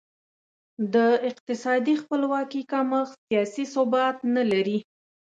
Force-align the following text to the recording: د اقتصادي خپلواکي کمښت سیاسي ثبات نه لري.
د 0.93 0.95
اقتصادي 1.29 1.95
خپلواکي 2.03 2.61
کمښت 2.71 3.15
سیاسي 3.27 3.65
ثبات 3.73 4.17
نه 4.35 4.43
لري. 4.51 4.77